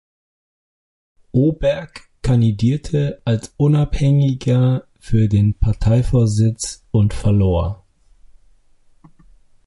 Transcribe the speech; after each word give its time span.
Oberg 1.31 2.09
kandidierte 2.23 3.21
als 3.23 3.53
Unabhängiger 3.57 4.87
für 4.99 5.27
den 5.27 5.53
Parteivorsitz 5.59 6.87
und 6.91 7.13
verlor. 7.13 7.85